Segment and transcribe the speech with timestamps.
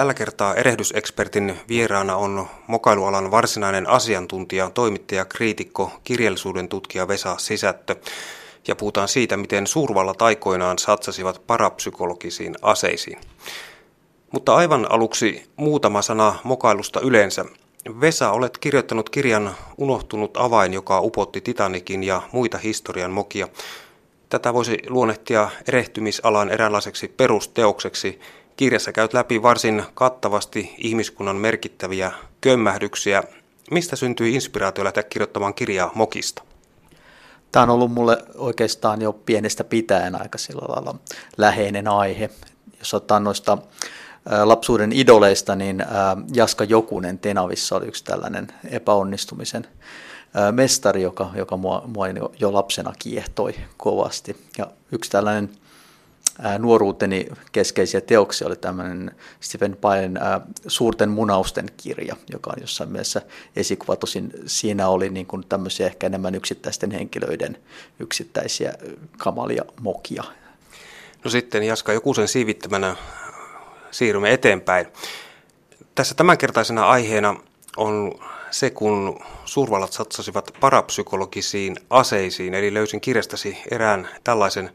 [0.00, 7.96] Tällä kertaa erehdysekspertin vieraana on mokailualan varsinainen asiantuntija, toimittaja, kriitikko, kirjallisuuden tutkija Vesa Sisättö.
[8.68, 13.18] Ja puhutaan siitä, miten suurvallat aikoinaan satsasivat parapsykologisiin aseisiin.
[14.32, 17.44] Mutta aivan aluksi muutama sana mokailusta yleensä.
[18.00, 23.48] Vesa, olet kirjoittanut kirjan Unohtunut avain, joka upotti Titanikin ja muita historian mokia.
[24.28, 28.20] Tätä voisi luonnehtia erehtymisalan eräänlaiseksi perusteokseksi.
[28.60, 33.22] Kirjassa käyt läpi varsin kattavasti ihmiskunnan merkittäviä kömmähdyksiä.
[33.70, 36.42] Mistä syntyi inspiraatio lähteä kirjoittamaan kirjaa Mokista?
[37.52, 40.94] Tämä on ollut mulle oikeastaan jo pienestä pitäen aika sillä lailla
[41.36, 42.30] läheinen aihe.
[42.78, 43.58] Jos otetaan noista
[44.44, 45.84] lapsuuden idoleista, niin
[46.34, 49.66] Jaska Jokunen Tenavissa oli yksi tällainen epäonnistumisen
[50.52, 52.06] mestari, joka, joka mua, mua
[52.38, 54.36] jo lapsena kiehtoi kovasti.
[54.58, 55.50] Ja yksi tällainen
[56.58, 60.18] nuoruuteni keskeisiä teoksia oli tämmöinen Stephen Pain
[60.66, 63.22] Suurten munausten kirja, joka on jossain mielessä
[63.56, 63.96] esikuva.
[63.96, 67.58] Tosin siinä oli niin kuin tämmöisiä ehkä enemmän yksittäisten henkilöiden
[67.98, 68.74] yksittäisiä
[69.18, 70.24] kamalia mokia.
[71.24, 72.96] No sitten Jaska Jokusen siivittämänä
[73.90, 74.86] siirrymme eteenpäin.
[75.94, 77.36] Tässä tämänkertaisena aiheena
[77.76, 78.12] on
[78.50, 84.70] se, kun suurvallat satsasivat parapsykologisiin aseisiin, eli löysin kirjastasi erään tällaisen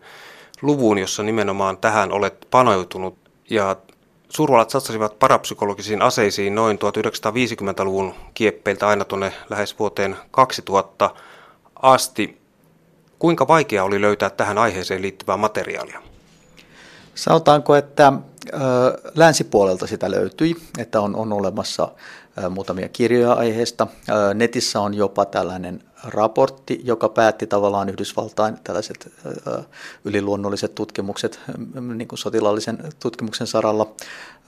[0.61, 3.17] luvun, jossa nimenomaan tähän olet paneutunut.
[3.49, 3.75] Ja
[4.29, 11.09] suurvallat satsasivat parapsykologisiin aseisiin noin 1950-luvun kieppeiltä aina tuonne lähes vuoteen 2000
[11.81, 12.41] asti.
[13.19, 16.01] Kuinka vaikea oli löytää tähän aiheeseen liittyvää materiaalia?
[17.15, 18.13] Sanotaanko, että
[19.15, 21.91] länsipuolelta sitä löytyi, että on, on olemassa
[22.49, 23.87] muutamia kirjoja aiheesta.
[24.33, 29.11] Netissä on jopa tällainen raportti, joka päätti tavallaan Yhdysvaltain tällaiset
[30.05, 31.39] yliluonnolliset tutkimukset
[31.95, 33.95] niin kuin sotilaallisen tutkimuksen saralla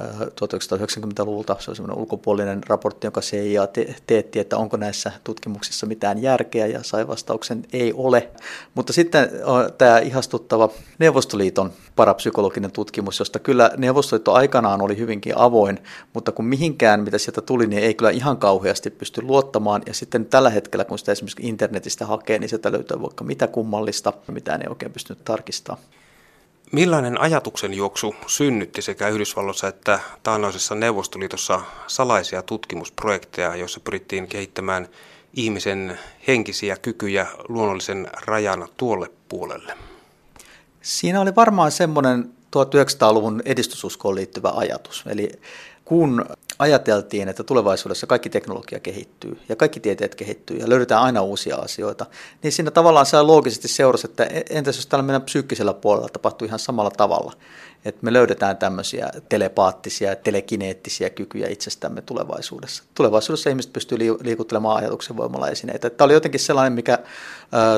[0.02, 1.55] 1990-luvulta.
[1.59, 6.67] Se on semmoinen ulkopuolinen raportti, jonka CIA te- teetti, että onko näissä tutkimuksissa mitään järkeä
[6.67, 8.30] ja sai vastauksen ei ole.
[8.75, 9.29] Mutta sitten
[9.78, 10.69] tämä ihastuttava
[11.00, 15.79] Neuvostoliiton parapsykologinen tutkimus, josta kyllä Neuvostoliitto aikanaan oli hyvinkin avoin,
[16.13, 19.81] mutta kun mihinkään, mitä sieltä tuli, niin ei kyllä ihan kauheasti pysty luottamaan.
[19.85, 24.13] Ja sitten tällä hetkellä, kun sitä esimerkiksi internetistä hakee, niin sieltä löytyy vaikka mitä kummallista,
[24.28, 25.85] mitä ei oikein pystynyt tarkistamaan.
[26.72, 34.88] Millainen ajatuksen juoksu synnytti sekä Yhdysvalloissa että taannoisessa Neuvostoliitossa salaisia tutkimusprojekteja, joissa pyrittiin kehittämään
[35.34, 39.74] ihmisen henkisiä kykyjä luonnollisen rajan tuolle puolelle?
[40.81, 45.03] Siinä oli varmaan semmoinen 1900-luvun edistysuskoon liittyvä ajatus.
[45.08, 45.31] Eli
[45.88, 46.25] kun
[46.59, 52.06] ajateltiin, että tulevaisuudessa kaikki teknologia kehittyy ja kaikki tieteet kehittyy ja löydetään aina uusia asioita,
[52.44, 56.59] niin siinä tavallaan saa loogisesti seurasi, että entäs jos täällä meidän psyykkisellä puolella tapahtuu ihan
[56.59, 57.34] samalla tavalla,
[57.86, 62.84] että me löydetään tämmöisiä telepaattisia, telekineettisiä kykyjä itsestämme tulevaisuudessa.
[62.96, 65.90] Tulevaisuudessa ihmiset pystyy liikuttelemaan ajatuksen voimalla esineitä.
[65.90, 67.00] Tämä oli jotenkin sellainen, mikä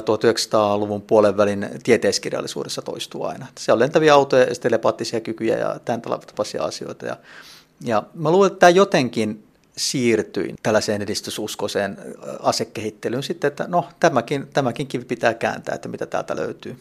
[0.06, 3.48] 1900-luvun puolen välin tieteiskirjallisuudessa toistuu aina.
[3.58, 7.06] Se on lentäviä autoja, telepaattisia kykyjä ja tämän tapaisia asioita.
[7.06, 7.18] Ja
[7.82, 9.44] ja mä luulen, että tämä jotenkin
[9.78, 11.98] siirtyi tällaiseen edistysuskoiseen
[12.40, 16.78] asekehittelyyn sitten, että no tämäkin, tämäkin kivi pitää kääntää, että mitä täältä löytyy.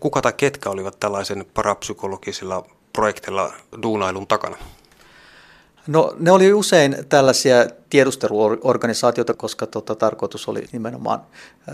[0.00, 3.52] Kuka tai ketkä olivat tällaisen parapsykologisilla projekteilla
[3.82, 4.56] duunailun takana?
[5.86, 7.54] No ne oli usein tällaisia
[7.90, 11.20] tiedusteluorganisaatioita, koska tota, tarkoitus oli nimenomaan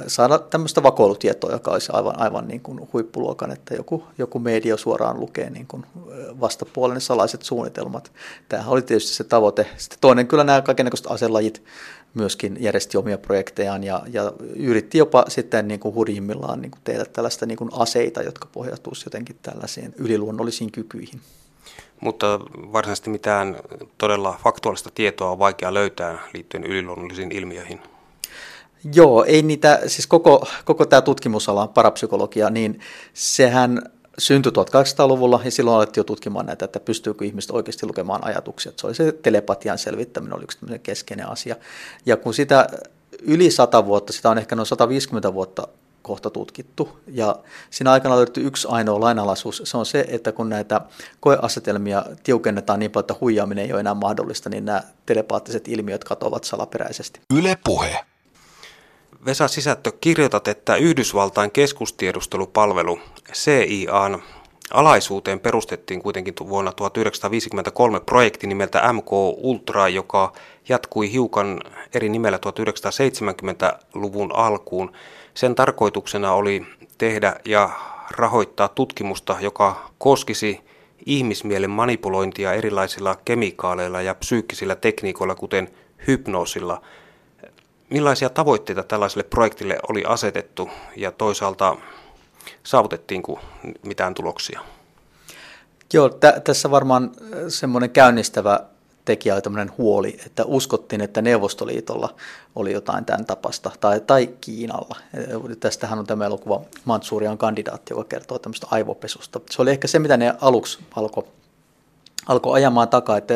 [0.07, 5.21] saada tämmöistä vakoilutietoa, joka olisi aivan, aivan niin kuin huippuluokan, että joku, joku media suoraan
[5.21, 5.87] lukee niin kuin
[6.41, 8.13] vastapuolen salaiset suunnitelmat.
[8.49, 9.67] Tämähän oli tietysti se tavoite.
[9.77, 11.63] Sitten toinen kyllä nämä kaikenlaiset aselajit
[12.15, 17.05] myöskin järjesti omia projektejaan ja, ja yritti jopa sitten niin kuin hurjimmillaan niin kuin tehdä
[17.05, 21.21] tällaista niin kuin aseita, jotka pohjautuisivat jotenkin tällaisiin yliluonnollisiin kykyihin
[22.01, 22.41] mutta
[22.73, 23.57] varsinaisesti mitään
[23.99, 27.81] todella faktuaalista tietoa on vaikea löytää liittyen yliluonnollisiin ilmiöihin.
[28.95, 32.81] Joo, ei niitä, siis koko, koko tämä tutkimusala, parapsykologia, niin
[33.15, 33.83] sehän
[34.19, 38.73] syntyi 1800-luvulla ja silloin alettiin jo tutkimaan näitä, että pystyykö ihmiset oikeasti lukemaan ajatuksia.
[38.77, 41.57] Se oli se telepatian selvittäminen, oli yksi keskeinen asia.
[42.07, 42.67] Ja kun sitä
[43.23, 45.69] yli 100 vuotta, sitä on ehkä noin 150 vuotta
[46.07, 46.99] kohta tutkittu.
[47.07, 47.37] Ja
[47.71, 49.63] siinä aikana löytyy yksi ainoa lainalaisuus.
[49.65, 50.81] Se on se, että kun näitä
[51.21, 56.45] koeasetelmia tiukennetaan niin paljon, että huijaaminen ei ole enää mahdollista, niin nämä telepaattiset ilmiöt katoavat
[56.45, 57.21] salaperäisesti.
[57.35, 58.05] Yle puhe.
[59.27, 62.99] Vesa Sisättö, kirjoitat, että Yhdysvaltain keskustiedustelupalvelu
[63.33, 64.23] CIAn
[64.73, 70.33] alaisuuteen perustettiin kuitenkin vuonna 1953 projekti nimeltä MK Ultra, joka
[70.69, 71.61] jatkui hiukan
[71.95, 74.93] eri nimellä 1970-luvun alkuun.
[75.37, 76.67] Sen tarkoituksena oli
[76.99, 77.71] tehdä ja
[78.11, 80.61] rahoittaa tutkimusta, joka koskisi
[81.07, 85.69] ihmismielen manipulointia erilaisilla kemikaaleilla ja psyykkisillä tekniikoilla, kuten
[86.07, 86.83] hypnoosilla.
[87.91, 91.77] Millaisia tavoitteita tällaiselle projektille oli asetettu ja toisaalta
[92.63, 93.41] saavutettiinko
[93.83, 94.61] mitään tuloksia?
[95.93, 97.11] Joo, t- tässä varmaan
[97.49, 98.61] semmoinen käynnistävä
[99.07, 102.15] tekijä oli tämmöinen huoli, että uskottiin, että Neuvostoliitolla
[102.55, 104.97] oli jotain tämän tapasta, tai, tai Kiinalla.
[105.61, 109.41] Tästähän on tämä elokuva Mansurian kandidaatti, joka kertoo tämmöistä aivopesusta.
[109.51, 111.25] Se oli ehkä se, mitä ne aluksi alkoi
[112.27, 113.35] alkoi ajamaan takaa, että,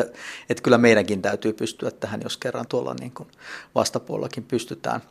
[0.49, 3.29] että kyllä meidänkin täytyy pystyä tähän, jos kerran tuolla niin kuin
[3.75, 5.01] vastapuolellakin pystytään.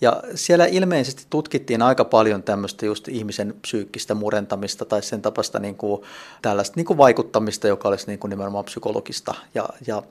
[0.00, 5.74] Ja siellä ilmeisesti tutkittiin aika paljon tämmöistä just ihmisen psyykkistä murentamista tai sen tapasta niin
[5.74, 6.02] kuin,
[6.42, 10.02] tällaista niin kuin vaikuttamista, joka olisi niin kuin nimenomaan psykologista ja, ja,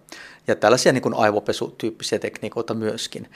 [0.48, 3.28] ja tällaisia niin kuin aivopesutyyppisiä tekniikoita myöskin.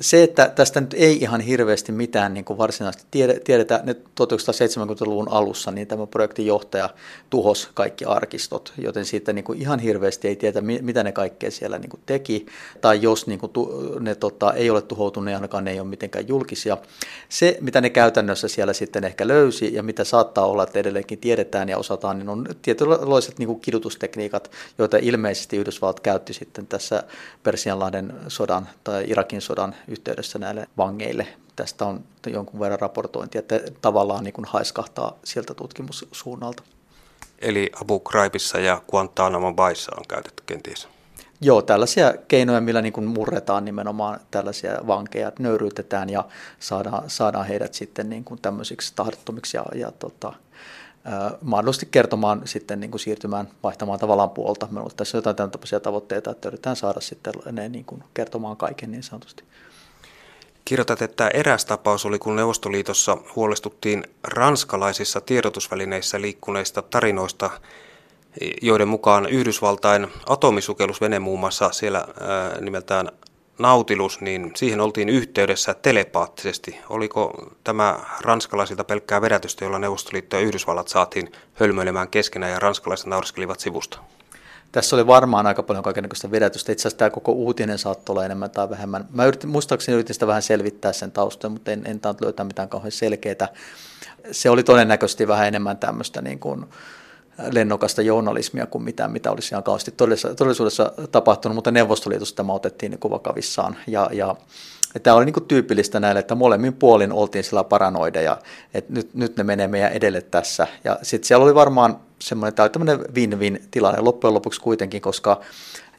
[0.00, 3.06] Se, että tästä nyt ei ihan hirveästi mitään niin kuin varsinaisesti
[3.44, 6.90] tiedetä, nyt 1970-luvun alussa niin tämä projektin johtaja
[7.30, 11.78] tuhos kaikki arkistot, joten siitä niin kuin ihan hirveästi ei tiedä, mitä ne kaikkea siellä
[11.78, 12.46] niin kuin teki,
[12.80, 13.52] tai jos niin kuin
[14.00, 16.76] ne tota, ei ole tuhoutuneet, niin ainakaan ne ei ole mitenkään julkisia.
[17.28, 21.68] Se, mitä ne käytännössä siellä sitten ehkä löysi, ja mitä saattaa olla, että edelleenkin tiedetään
[21.68, 27.02] ja osataan, niin on tietynlaiset niin kuin kidutustekniikat, joita ilmeisesti Yhdysvallat käytti sitten tässä
[27.42, 31.26] Persianlahden sodan tai Irakin sodan yhteydessä näille vangeille.
[31.56, 36.62] Tästä on jonkun verran raportointia, että tavallaan niin kuin haiskahtaa sieltä tutkimussuunnalta.
[37.38, 40.88] Eli Abu Ghraibissa ja Guantanamo Bayssa on käytetty kenties?
[41.40, 46.24] Joo, tällaisia keinoja, millä niin murretaan nimenomaan tällaisia vankeja, nöyryytetään ja
[46.60, 50.32] saadaan, saadaan heidät sitten niin kuin tämmöisiksi tahdottomiksi ja, ja tota,
[51.42, 54.66] mahdollisesti kertomaan sitten niin kuin siirtymään, vaihtamaan tavallaan puolta.
[54.70, 58.56] Meillä on tässä jotain tämän tapaisia tavoitteita, että yritetään saada sitten ne niin kuin kertomaan
[58.56, 59.44] kaiken niin sanotusti.
[60.64, 67.50] Kirjoitat, että eräs tapaus oli, kun Neuvostoliitossa huolestuttiin ranskalaisissa tiedotusvälineissä liikkuneista tarinoista,
[68.62, 73.08] joiden mukaan Yhdysvaltain atomisukellusvene muun muassa siellä ää, nimeltään
[73.58, 76.80] Nautilus, niin siihen oltiin yhteydessä telepaattisesti.
[76.88, 83.60] Oliko tämä ranskalaisilta pelkkää vedätystä, jolla Neuvostoliitto ja Yhdysvallat saatiin hölmöilemään keskenään ja ranskalaiset nauriskelivat
[83.60, 83.98] sivusta?
[84.72, 86.72] tässä oli varmaan aika paljon kaikenlaista vedätystä.
[86.72, 89.04] Itse asiassa tämä koko uutinen saattoi olla enemmän tai vähemmän.
[89.12, 92.68] Mä yritin, muistaakseni yritin sitä vähän selvittää sen taustaa, mutta en, en tainnut löytää mitään
[92.68, 93.48] kauhean selkeää.
[94.32, 96.64] Se oli todennäköisesti vähän enemmän tämmöistä niin kuin
[97.52, 99.90] lennokasta journalismia kuin mitään, mitä olisi ihan kauheasti
[100.36, 103.76] todellisuudessa tapahtunut, mutta Neuvostoliitossa tämä otettiin niin kuvakavissaan.
[103.86, 104.36] Ja, ja
[104.94, 108.38] ja tämä oli niin tyypillistä näille, että molemmin puolin oltiin sillä paranoideja,
[108.74, 110.66] että nyt, nyt ne menee meidän edelle tässä.
[110.84, 115.40] Ja sitten siellä oli varmaan semmoinen, tämä oli tämmöinen win-win tilanne loppujen lopuksi kuitenkin, koska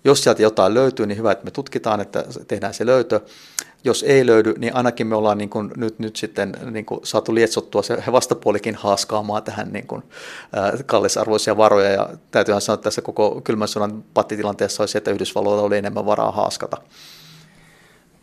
[0.03, 3.21] jos sieltä jotain löytyy, niin hyvä, että me tutkitaan, että tehdään se löytö.
[3.83, 7.35] Jos ei löydy, niin ainakin me ollaan niin kuin nyt, nyt sitten niin kuin saatu
[7.35, 10.03] lietsottua se vastapuolikin haaskaamaan tähän niin kuin,
[10.57, 11.89] äh, kallisarvoisia varoja.
[11.89, 16.31] Ja täytyyhän sanoa, että tässä koko kylmän sodan pattitilanteessa olisi, että Yhdysvalloilla oli enemmän varaa
[16.31, 16.77] haaskata.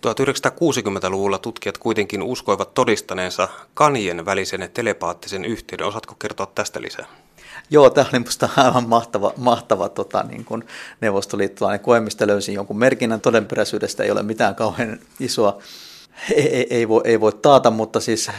[0.07, 5.87] 1960-luvulla tutkijat kuitenkin uskoivat todistaneensa kanien välisen telepaattisen yhteyden.
[5.87, 7.07] Osaatko kertoa tästä lisää?
[7.71, 10.65] Joo, tämä oli minusta aivan mahtava, mahtava tota, niin kuin
[11.01, 14.03] neuvostoliittolainen koe, mistä löysin jonkun merkinnän todenperäisyydestä.
[14.03, 15.59] Ei ole mitään kauhean isoa
[16.35, 18.31] ei, ei, voi, ei voi taata, mutta siis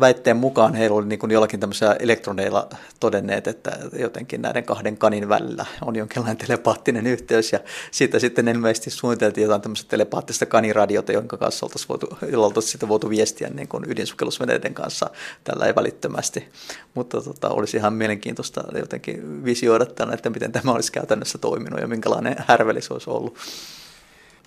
[0.00, 2.68] väitteen mukaan heillä oli niin jollakin tämmöisellä elektroneilla
[3.00, 7.60] todenneet, että jotenkin näiden kahden kanin välillä on jonkinlainen telepaattinen yhteys ja
[7.90, 13.10] siitä sitten ilmeisesti suunniteltiin jotain tämmöistä telepaattista kaniradiota, jonka kanssa oltaisiin voitu, oltaisiin sitten voitu
[13.10, 15.10] viestiä niin kuin ydinsukellusveneiden kanssa
[15.44, 16.48] tällä ei välittömästi.
[16.94, 21.86] Mutta tota, olisi ihan mielenkiintoista jotenkin visioida tänne, että miten tämä olisi käytännössä toiminut ja
[21.86, 23.38] minkälainen härveli se olisi ollut.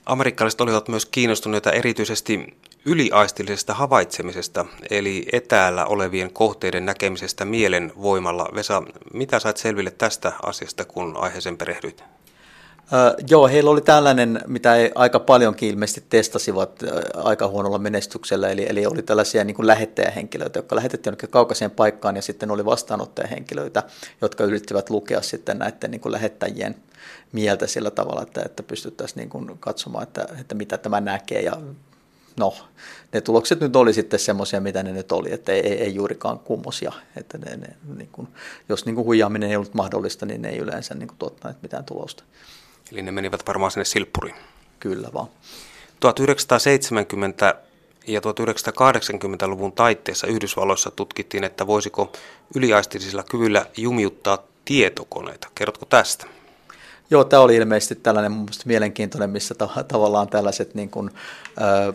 [0.09, 8.49] Amerikkalaiset olivat myös kiinnostuneita erityisesti yliaistillisesta havaitsemisesta, eli etäällä olevien kohteiden näkemisestä mielen voimalla.
[8.55, 12.03] Vesa, mitä sait selville tästä asiasta, kun aiheeseen perehdyit?
[12.93, 16.83] Öö, joo, heillä oli tällainen, mitä he aika paljonkin ilmeisesti testasivat
[17.15, 22.15] aika huonolla menestyksellä, eli, eli oli tällaisia niin kuin lähettäjähenkilöitä, jotka lähetettiin jonnekin kaukaiseen paikkaan,
[22.15, 23.83] ja sitten oli vastaanottajahenkilöitä,
[24.21, 26.75] jotka yrittivät lukea sitten näiden niin kuin lähettäjien
[27.31, 31.57] mieltä sillä tavalla, että, että pystyttäisiin niin kuin katsomaan, että, että mitä tämä näkee ja
[32.39, 32.53] no,
[33.13, 36.91] ne tulokset nyt oli sitten semmoisia, mitä ne nyt oli, että ei, ei, juurikaan kummosia.
[37.15, 38.27] Että ne, ne, niin kuin,
[38.69, 41.85] jos niin kuin huijaaminen ei ollut mahdollista, niin ne ei yleensä niin kuin tuottaneet mitään
[41.85, 42.23] tulosta.
[42.91, 44.35] Eli ne menivät varmaan sinne silppuriin.
[44.79, 45.27] Kyllä vaan.
[45.99, 47.55] 1970
[48.07, 52.11] ja 1980-luvun taitteessa Yhdysvalloissa tutkittiin, että voisiko
[52.55, 55.47] yliaistillisilla kyvyillä jumiuttaa tietokoneita.
[55.55, 56.25] Kerrotko tästä?
[57.11, 61.09] Joo, tämä oli ilmeisesti tällainen mun mielenkiintoinen, missä ta- tavallaan tällaiset niin kuin,
[61.61, 61.93] ö,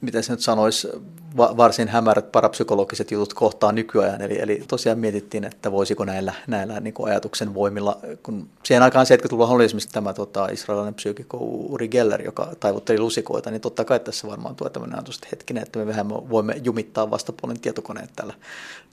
[0.00, 0.88] miten se nyt sanoisi,
[1.36, 4.22] varsin hämärät parapsykologiset jutut kohtaan nykyään.
[4.22, 9.06] Eli, eli tosiaan mietittiin, että voisiko näillä, näillä niin kuin ajatuksen voimilla, kun siihen aikaan
[9.06, 14.00] 70-luvulla oli esimerkiksi tämä tota, israelilainen psyykikko Uri Geller, joka taivutteli lusikoita, niin totta kai
[14.00, 18.34] tässä varmaan tuo tämmöinen ajatus, että hetkinen, että me vähän voimme jumittaa vastapuolen tietokoneet tällä,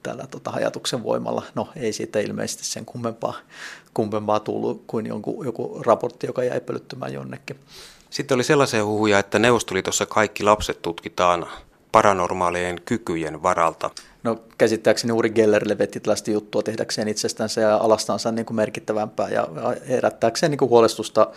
[0.03, 1.43] tällä tota, ajatuksen voimalla.
[1.55, 3.33] No ei siitä ilmeisesti sen kummempaa,
[3.93, 7.59] kummempaa tullut kuin jonkun, joku raportti, joka jäi pölyttymään jonnekin.
[8.13, 11.47] Sitten oli sellaisia huhuja, että Neuvostoliitossa kaikki lapset tutkitaan
[11.91, 13.89] paranormaalien kykyjen varalta.
[14.23, 19.47] No käsittääkseni Uri Gellerille veti tällaista juttua tehdäkseen itsestänsä ja alastansa niin kuin merkittävämpää ja
[19.89, 21.27] herättääkseen niin kuin huolestusta,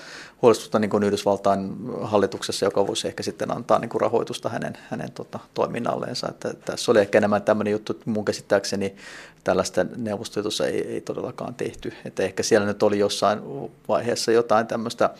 [0.42, 5.12] huolestusta niin kuin Yhdysvaltain hallituksessa, joka voisi ehkä sitten antaa niin kuin rahoitusta hänen, hänen
[5.12, 6.28] tota, toiminnalleensa.
[6.28, 8.96] Että tässä oli ehkä enemmän tämmöinen juttu, että mun käsittääkseni
[9.44, 11.92] tällaista neuvostoliitossa ei, ei todellakaan tehty.
[12.04, 13.40] Että ehkä siellä nyt oli jossain
[13.88, 15.10] vaiheessa jotain tämmöistä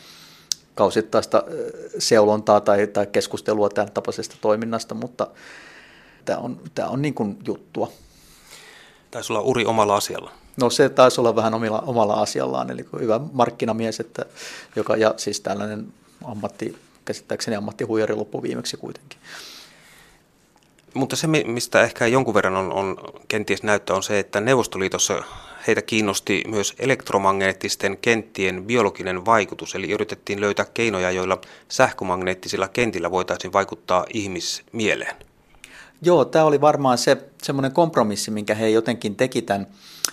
[0.76, 1.42] kausittaista
[1.98, 5.26] seulontaa tai, tai keskustelua tämän tapaisesta toiminnasta, mutta
[6.24, 7.92] tämä on, tämä on niin kuin juttua.
[9.10, 10.30] Taisi olla Uri omalla asialla.
[10.56, 14.24] No se taisi olla vähän omilla, omalla asiallaan, eli hyvä markkinamies, että,
[14.76, 15.86] joka, ja siis tällainen
[16.24, 19.18] ammatti, käsittääkseni ammattihuijari loppu viimeksi kuitenkin.
[20.94, 22.96] Mutta se, mistä ehkä jonkun verran on, on
[23.28, 25.22] kenties näyttää, on se, että Neuvostoliitossa
[25.66, 33.52] heitä kiinnosti myös elektromagneettisten kenttien biologinen vaikutus, eli yritettiin löytää keinoja, joilla sähkömagneettisilla kentillä voitaisiin
[33.52, 35.16] vaikuttaa ihmismieleen.
[36.02, 39.66] Joo, tämä oli varmaan se semmoinen kompromissi, minkä he jotenkin teki tämän.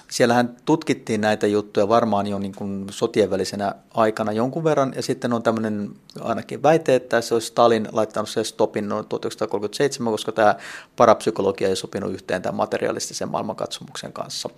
[0.09, 5.33] Siellähän tutkittiin näitä juttuja varmaan jo niin kuin sotien välisenä aikana jonkun verran, ja sitten
[5.33, 5.89] on tämmöinen
[6.21, 10.55] ainakin väite, että se olisi Stalin laittanut se stopin noin 1937, koska tämä
[10.95, 14.49] parapsykologia ei sopinut yhteen tämän materialistisen maailmankatsomuksen kanssa.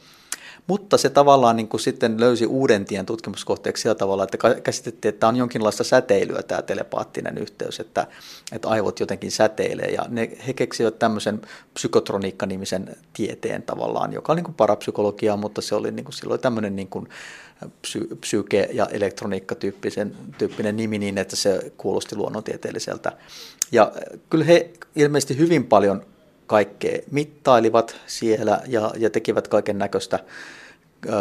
[0.68, 5.20] Mutta se tavallaan niin kuin sitten löysi uuden tien tutkimuskohteeksi sillä tavalla, että käsitettiin, että
[5.20, 8.08] tämä on jonkinlaista säteilyä tämä telepaattinen yhteys, että,
[8.52, 9.88] että aivot jotenkin säteilee.
[9.88, 11.42] Ja ne, he keksivät tämmöisen
[11.74, 16.76] psykotroniikka-nimisen tieteen tavallaan, joka on niin kuin parapsykologia, mutta se oli niin kuin, silloin tämmöinen
[16.76, 17.10] niin kuin
[17.82, 23.12] psy- psyke- ja elektroniikka-tyyppinen tyyppinen nimi niin, että se kuulosti luonnontieteelliseltä.
[23.72, 23.92] Ja
[24.30, 26.06] kyllä he ilmeisesti hyvin paljon
[26.48, 30.20] kaikkea mittailivat siellä ja, ja tekivät kaiken näköistä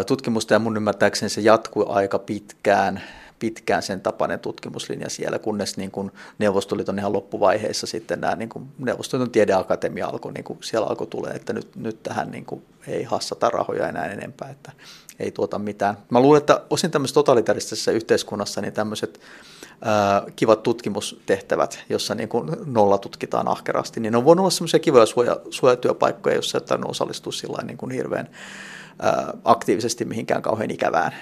[0.07, 3.03] tutkimusta ja mun ymmärtääkseni se jatkui aika pitkään,
[3.39, 8.69] pitkään sen tapainen tutkimuslinja siellä, kunnes niin kuin Neuvostoliiton ihan loppuvaiheessa sitten nämä niin kuin
[8.79, 13.03] Neuvostoliiton tiedeakatemia alkoi, niin kuin siellä alkoi tulee, että nyt, nyt tähän niin kuin ei
[13.03, 14.73] hassata rahoja enää enempää, että
[15.19, 15.97] ei tuota mitään.
[16.11, 19.21] Mä luulen, että osin tämmöisessä totalitaristisessa yhteiskunnassa niin tämmöiset
[20.37, 25.37] kivat tutkimustehtävät, jossa niin kuin nolla tutkitaan ahkerasti, niin on voinut olla semmoisia kivoja suoja,
[25.51, 28.31] suojatyöpaikkoja, joissa et tarvinnut osallistua sillä niin kuin hirveän
[29.03, 31.15] ää, aktiivisesti mihinkään kauhean ikävään.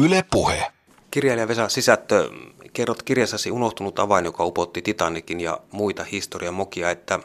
[0.00, 0.66] Yle Puhe.
[1.10, 2.30] Kirjailija Vesa Sisättö,
[2.72, 7.18] kerrot kirjassasi unohtunut avain, joka upotti Titanikin ja muita historian mokia, että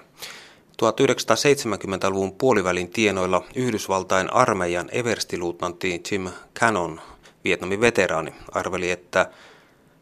[0.84, 7.02] 1970-luvun puolivälin tienoilla Yhdysvaltain armeijan everstiluutnantti Jim Cannon,
[7.44, 9.32] Vietnamin veteraani, arveli, että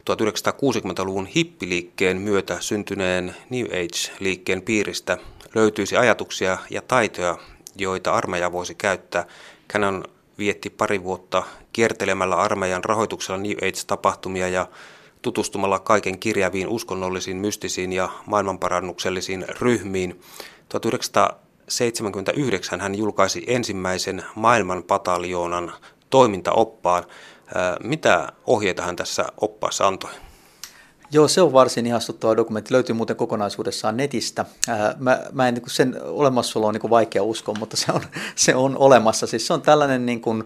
[0.09, 5.17] 1960-luvun hippiliikkeen myötä syntyneen New Age-liikkeen piiristä
[5.55, 7.38] löytyisi ajatuksia ja taitoja,
[7.75, 9.25] joita armeija voisi käyttää.
[9.74, 10.03] Canon
[10.38, 11.43] vietti pari vuotta
[11.74, 14.67] kiertelemällä armeijan rahoituksella New Age-tapahtumia ja
[15.21, 20.21] tutustumalla kaiken kirjaviin uskonnollisiin, mystisiin ja maailmanparannuksellisiin ryhmiin.
[20.69, 25.74] 1979 hän julkaisi ensimmäisen maailmanpataljoonan
[26.09, 27.03] toimintaoppaan.
[27.83, 30.12] Mitä ohjeita hän tässä oppaassa antoi?
[31.12, 32.74] Joo, se on varsin ihastuttava dokumentti.
[32.74, 34.45] Löytyy muuten kokonaisuudessaan netistä.
[34.97, 38.01] Mä, mä en, niin sen olemassaolo on niin vaikea uskoa, mutta se on,
[38.35, 39.27] se on olemassa.
[39.27, 40.43] Siis se on tällainen niin kuin,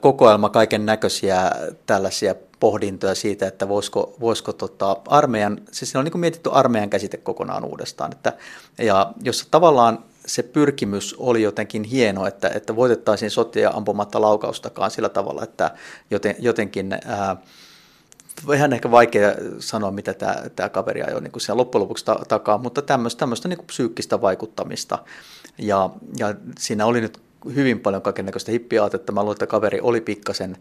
[0.00, 1.50] kokoelma kaiken näköisiä
[1.86, 7.16] tällaisia pohdintoja siitä, että voisiko, voisiko tota, armeijan, siis siinä on niin mietitty armeijan käsite
[7.16, 8.12] kokonaan uudestaan.
[8.12, 8.32] Että,
[8.78, 15.08] ja jos tavallaan se pyrkimys oli jotenkin hieno, että, että voitettaisiin sotia ampumatta laukaustakaan sillä
[15.08, 15.70] tavalla, että
[16.10, 17.36] joten, jotenkin ää,
[18.46, 22.58] vähän ehkä vaikea sanoa, mitä tämä, tämä kaveri ajoi niin siellä loppujen lopuksi ta- takaa,
[22.58, 24.98] mutta tämmöistä, tämmöistä niin psyykkistä vaikuttamista.
[25.58, 27.20] Ja, ja siinä oli nyt
[27.54, 29.12] hyvin paljon kaikennäköistä hippiaatetta.
[29.12, 30.56] Mä luulen, että kaveri oli pikkasen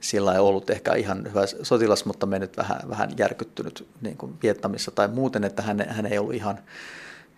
[0.00, 4.90] sillä ei ollut ehkä ihan hyvä sotilas, mutta mennyt vähän, vähän järkyttynyt niin kuin Vietnamissa
[4.90, 6.58] tai muuten, että hän, hän ei ollut ihan,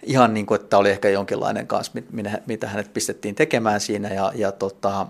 [0.02, 1.93] ihan niin kuin, että oli ehkä jonkinlainen kanssa,
[2.47, 4.09] mitä hänet pistettiin tekemään siinä.
[4.09, 5.07] Ja, ja tota,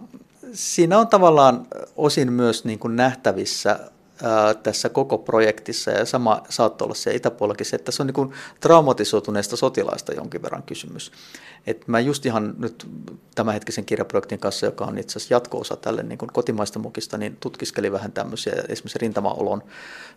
[0.53, 1.67] siinä on tavallaan
[1.97, 3.81] osin myös niin kuin nähtävissä
[4.23, 8.15] ää, tässä koko projektissa, ja sama saattoi olla siellä itäpuolellakin se, että se on niin
[8.15, 11.13] kuin traumatisoituneesta sotilaista jonkin verran kysymys.
[11.67, 12.87] Et mä just ihan nyt
[13.35, 17.93] tämänhetkisen kirjaprojektin kanssa, joka on itse asiassa jatko-osa tälle niin kuin kotimaista mukista, niin tutkiskelin
[17.93, 19.63] vähän tämmöisiä esimerkiksi rintamaolon,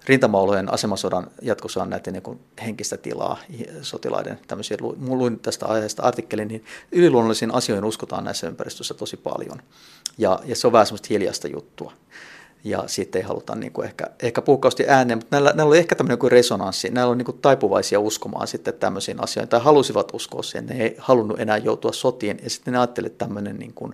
[0.06, 3.40] rintamaolojen asemasodan jatkossa on näitä niin kuin henkistä tilaa
[3.82, 4.78] sotilaiden tämmöisiä.
[5.00, 9.62] Luin tästä aiheesta artikkelin, niin yliluonnollisiin asioihin uskotaan näissä ympäristöissä tosi paljon.
[10.18, 11.94] Ja, ja se on vähän semmoista hiljaista juttua
[12.64, 15.96] ja siitä ei haluta niin kuin ehkä, ehkä puhkausti ääneen, mutta näillä, näillä oli ehkä
[15.96, 16.90] tämmöinen kuin resonanssi.
[16.90, 20.96] Näillä on niin kuin taipuvaisia uskomaan sitten tämmöisiin asioihin, tai halusivat uskoa siihen, ne ei
[20.98, 23.94] halunnut enää joutua sotiin, ja sitten ne ajattelivat, tämmöinen niin kuin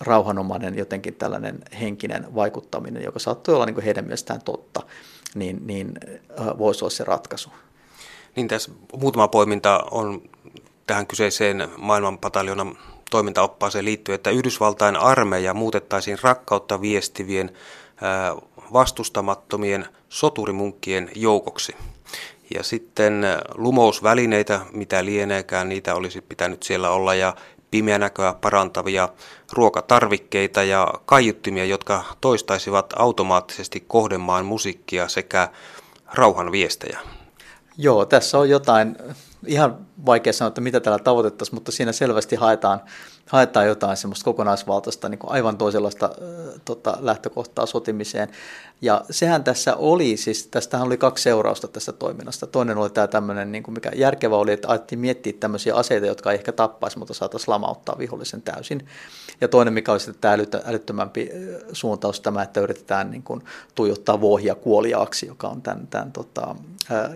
[0.00, 4.82] rauhanomainen jotenkin tällainen henkinen vaikuttaminen, joka saattoi olla niin kuin heidän mielestään totta,
[5.34, 5.92] niin, niin
[6.40, 7.50] äh, voisi olla se ratkaisu.
[8.36, 10.22] Niin tässä muutama poiminta on
[10.86, 12.78] tähän kyseiseen maailmanpataljonan
[13.10, 17.50] toimintaoppaaseen liittyen, että Yhdysvaltain armeija muutettaisiin rakkautta viestivien
[18.72, 21.76] vastustamattomien soturimunkkien joukoksi.
[22.54, 27.34] Ja sitten lumousvälineitä, mitä lieneekään, niitä olisi pitänyt siellä olla, ja
[27.70, 29.08] pimeänäköä parantavia
[29.52, 35.48] ruokatarvikkeita ja kaiuttimia, jotka toistaisivat automaattisesti kohdemaan musiikkia sekä
[36.14, 36.98] rauhan viestejä.
[37.78, 38.96] Joo, tässä on jotain,
[39.46, 42.80] ihan vaikea sanoa, että mitä täällä tavoitettaisiin, mutta siinä selvästi haetaan
[43.30, 48.28] haetaan jotain semmoista kokonaisvaltaista niin kuin aivan toisenlaista äh, tota, lähtökohtaa sotimiseen.
[48.82, 52.46] Ja sehän tässä oli, siis tästähän oli kaksi seurausta tästä toiminnasta.
[52.46, 56.30] Toinen oli tämä tämmöinen, niin kuin mikä järkevä oli, että alettiin miettiä tämmöisiä aseita, jotka
[56.30, 58.86] ei ehkä tappaisi, mutta saataisiin lamauttaa vihollisen täysin.
[59.40, 61.30] Ja toinen, mikä oli sitten tämä älyttömämpi
[61.72, 63.42] suuntaus, tämä, että yritetään niin kuin
[63.74, 66.56] tuijottaa vuohia kuoliaaksi, joka on tämän, tämän tota,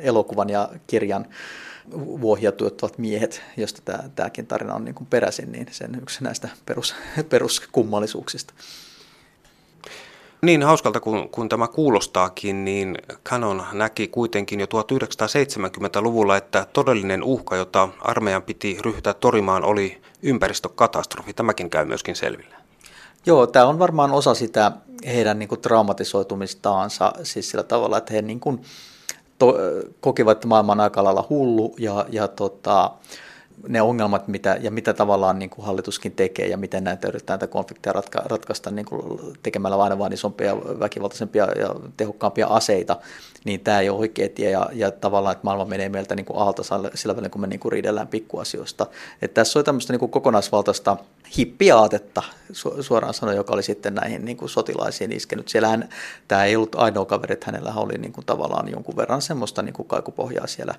[0.01, 1.68] elokuvan ja kirjan vuohia
[2.57, 6.95] tuottavat miehet, josta tämä, tämäkin tarina on niin kuin peräisin, niin sen yksi näistä perus,
[7.31, 8.55] peruskummallisuuksista.
[10.43, 17.57] Niin hauskalta kuin, kuin tämä kuulostaakin, niin Canon näki kuitenkin jo 1970-luvulla, että todellinen uhka,
[17.57, 21.35] jota armeijan piti ryhtyä torimaan, oli ympäristökatastrofi.
[21.35, 22.55] Tämäkin käy myöskin selville.
[23.27, 24.73] Joo, tämä on varmaan osa sitä
[25.07, 28.61] heidän niin kuin, traumatisoitumistaansa, siis sillä tavalla, että he niin kuin,
[29.39, 29.55] to,
[30.01, 32.91] kokivat, että maailma on aika lailla hullu ja, ja tota,
[33.69, 37.53] ne ongelmat mitä, ja mitä tavallaan niin kuin hallituskin tekee ja miten näitä yritetään näitä
[37.53, 42.97] konflikteja ratka, ratkaista niin kuin tekemällä aina vain isompia, väkivaltaisempia ja tehokkaampia aseita,
[43.45, 46.39] niin tämä ei ole oikea tie ja, ja tavallaan, että maailma menee meiltä niin kuin
[46.39, 46.63] alta
[46.95, 48.87] sillä välin, kun me niin kuin riidellään pikkuasioista.
[49.23, 50.97] Että tässä on tämmöistä niin kuin kokonaisvaltaista
[51.39, 52.23] hippiaatetta
[52.81, 55.49] suoraan sanoen, joka oli sitten näihin niin kuin sotilaisiin iskenyt.
[55.49, 55.89] Siellähän
[56.29, 59.73] tämä ei ollut ainoa kaveri, että hänellä oli niin kuin tavallaan jonkun verran semmoista niin
[59.73, 60.75] kuin kaikupohjaa siellä,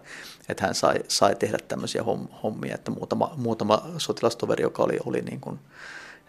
[0.50, 2.04] että hän sai, sai tehdä tämmöisiä
[2.44, 5.60] hommia, että muutama, muutama sotilastoveri, joka oli, oli niin kuin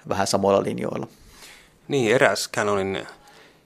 [0.08, 1.06] vähän samoilla linjoilla.
[1.88, 3.06] Niin, eräs Canonin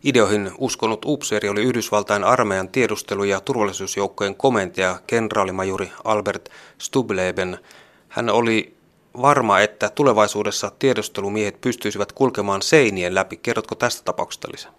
[0.05, 7.59] ideoihin uskonut upseeri oli Yhdysvaltain armeijan tiedustelu- ja turvallisuusjoukkojen komentaja, kenraalimajuri Albert Stubleben.
[8.09, 8.77] Hän oli
[9.23, 13.37] varma, että tulevaisuudessa tiedustelumiehet pystyisivät kulkemaan seinien läpi.
[13.37, 14.73] Kerrotko tästä tapauksesta lisää?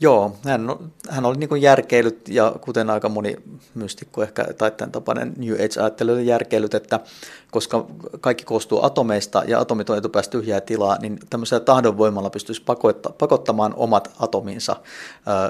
[0.00, 0.68] Joo, hän,
[1.10, 3.36] hän oli niin järkeilyt ja kuten aika moni
[3.74, 7.00] mystikko ehkä tai tämän tapainen New Age-ajattelu oli järkeilyt, että
[7.50, 7.86] koska
[8.20, 12.62] kaikki koostuu atomeista ja atomit on etupäästä tyhjää tilaa, niin tämmöisellä tahdonvoimalla pystyisi
[13.18, 14.76] pakottamaan omat atominsa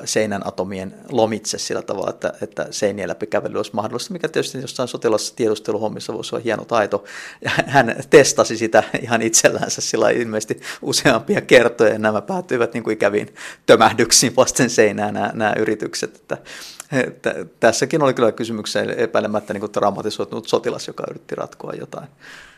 [0.05, 4.89] seinän atomien lomitse sillä tavalla, että, että seinien läpi kävely olisi mahdollista, mikä tietysti jossain
[4.89, 7.05] sotilastiedusteluhommissa voisi olla hieno taito.
[7.45, 12.95] Ja hän testasi sitä ihan itsellänsä sillä ilmeisesti useampia kertoja ja nämä päättyivät niin kuin
[12.95, 13.35] ikäviin
[13.67, 16.17] tömähdyksiin vasten seinää nämä, nämä yritykset.
[16.17, 16.39] Että,
[16.93, 21.88] että tässäkin oli kyllä kysymykseen epäilemättä niin traumatisoitunut sotilas, joka yritti ratkoa jotain.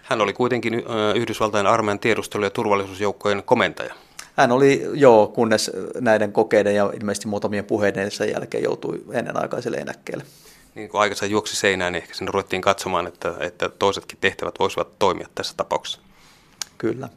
[0.02, 0.82] Hän oli kuitenkin
[1.14, 3.94] Yhdysvaltain armeijan tiedustelu- ja turvallisuusjoukkojen komentaja.
[4.36, 10.24] Hän oli, joo, kunnes näiden kokeiden ja ilmeisesti muutamien puheiden sen jälkeen joutui ennenaikaiselle eläkkeelle.
[10.74, 14.98] Niin kuin aikansa juoksi seinään, niin ehkä sen ruvettiin katsomaan, että, että toisetkin tehtävät voisivat
[14.98, 16.00] toimia tässä tapauksessa.
[16.78, 17.08] Kyllä.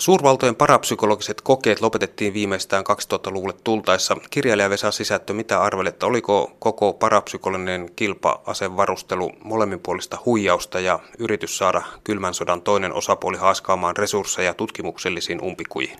[0.00, 4.16] Suurvaltojen parapsykologiset kokeet lopetettiin viimeistään 2000-luvulle tultaessa.
[4.30, 12.34] Kirjailija Vesa Sisättö, mitä arvelet, oliko koko parapsykologinen kilpa-asevarustelu molemminpuolista huijausta ja yritys saada kylmän
[12.34, 15.98] sodan toinen osapuoli haaskaamaan resursseja tutkimuksellisiin umpikuihin?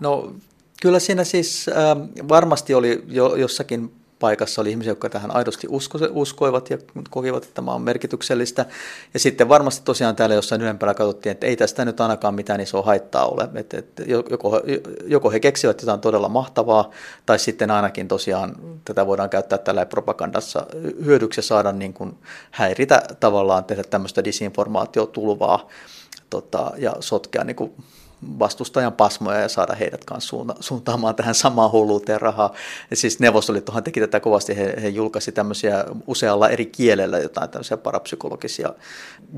[0.00, 0.32] No
[0.82, 1.74] kyllä siinä siis äh,
[2.28, 3.92] varmasti oli jo jossakin
[4.24, 6.78] paikassa oli ihmisiä, jotka tähän aidosti usko, uskoivat ja
[7.10, 8.66] kokivat, että tämä on merkityksellistä.
[9.14, 12.82] Ja sitten varmasti tosiaan täällä jossain ylempänä katsottiin, että ei tästä nyt ainakaan mitään isoa
[12.82, 13.48] haittaa ole.
[13.54, 14.60] Että, että joko,
[15.06, 16.90] joko he keksivät jotain todella mahtavaa,
[17.26, 20.66] tai sitten ainakin tosiaan tätä voidaan käyttää tällä propagandassa
[21.04, 22.18] hyödyksi ja saada niin kuin
[22.50, 25.68] häiritä tavallaan, tehdä tämmöistä disinformaatiotulvaa
[26.30, 27.72] tota, ja sotkea niin kuin
[28.38, 32.52] vastustajan pasmoja ja saada heidät kanssa suuntaamaan tähän samaan hulluuteen rahaa.
[32.90, 37.76] Ja siis Neuvostoliittohan teki tätä kovasti, he, he julkaisi tämmöisiä usealla eri kielellä jotain tämmöisiä
[37.76, 38.74] parapsykologisia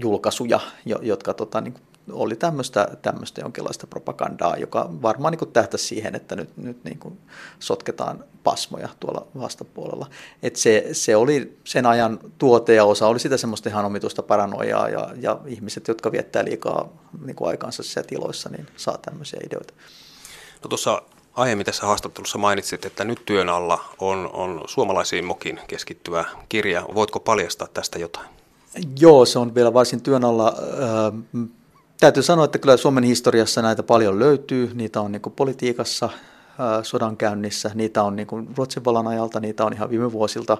[0.00, 0.60] julkaisuja,
[1.02, 1.74] jotka tota, niin
[2.12, 7.18] oli tämmöistä, tämmöistä jonkinlaista propagandaa, joka varmaan niin tähtäisi siihen, että nyt, nyt niin kuin
[7.58, 10.06] sotketaan pasmoja tuolla vastapuolella.
[10.42, 14.88] Et se, se oli sen ajan tuote ja osa oli sitä semmoista ihan omituista paranoiaa
[14.88, 16.88] ja, ja ihmiset, jotka viettää liikaa
[17.24, 19.74] niin kuin aikaansa siellä tiloissa, niin saa tämmöisiä ideoita.
[20.62, 21.02] No tuossa
[21.34, 26.86] aiemmin tässä haastattelussa mainitsit, että nyt työn alla on, on suomalaisiin mokin keskittyvä kirja.
[26.94, 28.28] Voitko paljastaa tästä jotain?
[28.98, 30.54] Joo, se on vielä varsin työn alla.
[32.00, 34.70] Täytyy sanoa, että kyllä Suomen historiassa näitä paljon löytyy.
[34.74, 36.10] Niitä on niin politiikassa,
[36.82, 40.58] sodankäynnissä, niitä on niin Ruotsin vallan ajalta, niitä on ihan viime vuosilta,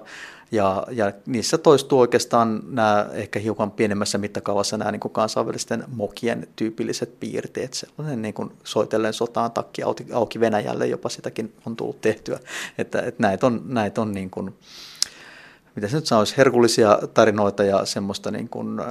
[0.51, 7.19] ja, ja niissä toistuu oikeastaan nämä ehkä hiukan pienemmässä mittakaavassa nämä niin kansainvälisten mokien tyypilliset
[7.19, 9.81] piirteet, sellainen niin kuin soitellen sotaan takki
[10.13, 12.39] auki Venäjälle, jopa sitäkin on tullut tehtyä,
[12.77, 14.55] että, että näitä on, näitä on niin kuin,
[15.75, 18.81] mitä se nyt sanoisi, herkullisia tarinoita ja semmoista niin kuin,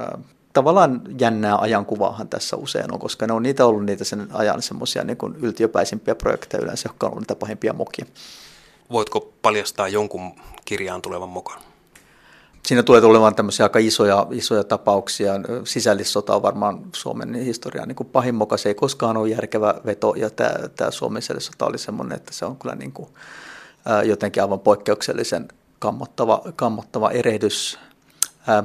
[0.57, 5.03] tavallaan jännää ajankuvaahan tässä usein on, koska ne on niitä ollut niitä sen ajan semmoisia
[5.03, 8.05] niin yltiöpäisimpiä projekteja yleensä, jotka on ollut niitä pahimpia mokia.
[8.91, 10.31] Voitko paljastaa jonkun
[10.65, 11.61] kirjaan tulevan mokan?
[12.65, 15.33] Siinä tulee tulemaan tämmöisiä aika isoja, isoja tapauksia.
[15.63, 18.57] Sisällissota on varmaan Suomen historian niin kuin pahin moka.
[18.57, 22.45] Se ei koskaan ole järkevä veto ja tämä, tämä Suomen sisällissota oli semmoinen, että se
[22.45, 23.09] on kyllä niin kuin,
[24.05, 25.47] jotenkin aivan poikkeuksellisen
[25.79, 27.79] kammottava, kammottava erehdys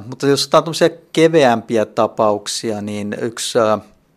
[0.07, 3.59] mutta jos otetaan keveämpiä tapauksia, niin yksi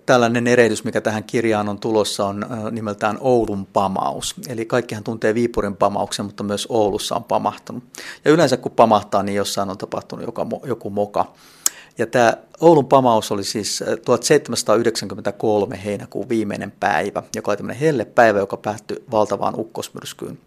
[0.06, 4.34] tällainen erehdys, mikä tähän kirjaan on tulossa, on nimeltään Oulun pamaus.
[4.48, 7.84] Eli kaikkihan tuntee Viipurin pamauksen, mutta myös Oulussa on pamahtunut.
[8.24, 11.32] Ja yleensä kun pamahtaa, niin jossain on tapahtunut joku moka.
[11.98, 18.38] Ja tämä Oulun pamaus oli siis 1793 heinäkuun viimeinen päivä, joka oli tämmöinen helle päivä,
[18.38, 20.38] joka päättyi valtavaan ukkosmyrskyyn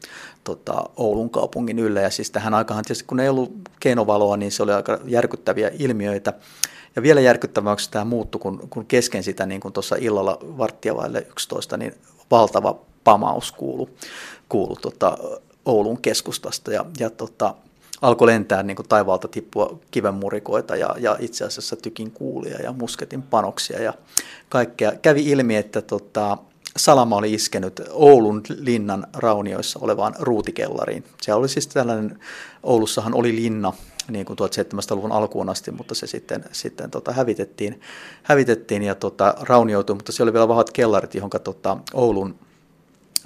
[0.44, 2.02] tota, Oulun kaupungin yllä.
[2.02, 6.34] Ja siis tähän aikaan tietysti kun ei ollut keinovaloa, niin se oli aika järkyttäviä ilmiöitä.
[6.96, 11.28] Ja vielä järkyttäväksi tämä muuttui, kun, kun kesken sitä, niin kuin tuossa illalla varttia vaille
[11.30, 11.94] 11, niin
[12.32, 13.88] valtava pamaus kuului,
[14.50, 15.18] kuului tota,
[15.66, 16.74] Oulun keskustasta.
[16.74, 17.56] Ja, ja tota,
[18.02, 23.22] alkoi lentää niin kuin taivaalta tippua kivenmurikoita ja, ja itse asiassa tykin kuulia ja musketin
[23.22, 23.94] panoksia ja
[24.50, 24.92] kaikkea.
[25.02, 26.38] Kävi ilmi, että tota,
[26.78, 31.04] Salama oli iskenyt Oulun linnan raunioissa olevaan ruutikellariin.
[31.22, 32.20] Se oli siis tällainen,
[32.64, 33.74] Oulussahan oli linna
[34.10, 37.82] niin kuin 1700-luvun alkuun asti, mutta se sitten, sitten tota, hävitettiin,
[38.24, 42.36] hävitettiin ja tota, raunioitui, mutta se oli vielä vahvat kellarit, johon tota, Oulun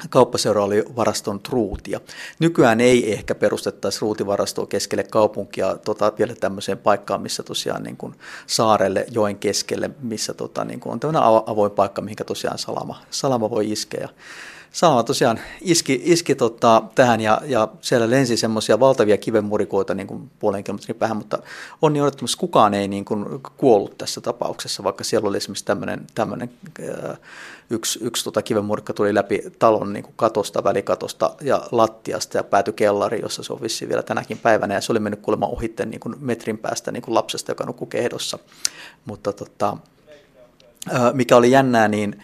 [0.10, 2.00] kauppaseura oli varaston ruutia.
[2.40, 8.16] Nykyään ei ehkä perustettaisi ruutivarastoa keskelle kaupunkia tota, vielä tämmöiseen paikkaan, missä tosiaan niin kuin
[8.48, 13.50] saarelle, joen keskelle, missä tota, niin kuin on tämmöinen avoin paikka, mihinkä tosiaan salama, salama
[13.50, 14.10] voi iskeä.
[14.74, 20.32] Salama tosiaan iski, iski tota, tähän ja, ja siellä lensi semmoisia valtavia kivenmurikoita niin kuin
[20.40, 21.40] puolen kilometrin päähän, mutta
[21.82, 23.26] on niin odottamassa kukaan ei niin kuin
[23.58, 25.66] kuollut tässä tapauksessa, vaikka siellä oli esimerkiksi
[26.16, 27.18] tämmöinen, äh,
[27.70, 32.74] yksi, yksi tota kivenmurkka tuli läpi talon niin kuin katosta, välikatosta ja lattiasta ja päätyi
[32.74, 36.00] kellari, jossa se on vissiin vielä tänäkin päivänä ja se oli mennyt kuulemma ohitten niin
[36.00, 38.40] kuin metrin päästä niin kuin lapsesta, joka nukkui kehdossa.
[39.06, 39.78] Mutta tota,
[40.94, 42.24] äh, mikä oli jännää, niin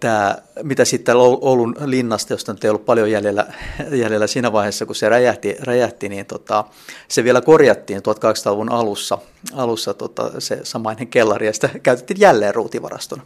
[0.00, 3.46] tämä, mitä sitten Oulun linnasta, josta nyt ei ollut paljon jäljellä,
[3.90, 6.64] jäljellä siinä vaiheessa, kun se räjähti, räjähti niin tota,
[7.08, 9.18] se vielä korjattiin 1800-luvun alussa,
[9.52, 13.22] alussa tota, se samainen kellari, ja sitä käytettiin jälleen ruutivarastona.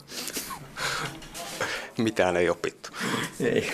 [1.98, 2.90] Mitään ei opittu.
[3.40, 3.72] Ei.